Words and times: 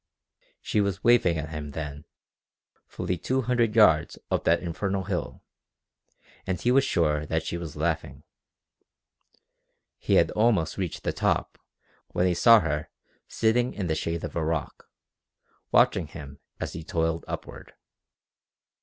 She 0.63 0.81
was 0.81 1.03
waving 1.03 1.37
at 1.37 1.49
him 1.49 1.73
then, 1.73 2.05
fully 2.87 3.19
two 3.19 3.43
hundred 3.43 3.75
yards 3.75 4.17
up 4.31 4.45
that 4.45 4.63
infernal 4.63 5.03
hill, 5.03 5.43
and 6.47 6.59
he 6.59 6.71
was 6.71 6.83
sure 6.83 7.23
that 7.27 7.43
she 7.45 7.55
was 7.55 7.75
laughing. 7.75 8.23
He 9.99 10.15
had 10.15 10.31
almost 10.31 10.75
reached 10.75 11.03
the 11.03 11.13
top 11.13 11.59
when 12.13 12.25
he 12.25 12.33
saw 12.33 12.61
her 12.61 12.89
sitting 13.27 13.75
in 13.75 13.85
the 13.85 13.93
shade 13.93 14.23
of 14.23 14.35
a 14.35 14.43
rock, 14.43 14.89
watching 15.71 16.07
him 16.07 16.39
as 16.59 16.73
he 16.73 16.83
toiled 16.83 17.23
upward. 17.27 17.75